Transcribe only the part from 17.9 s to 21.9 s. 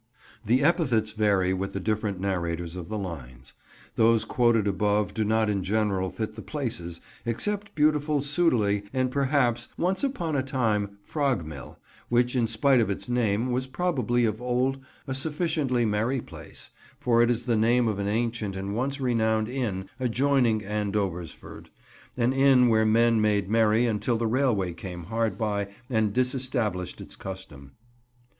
an ancient and once renowned inn adjoining Andoversford: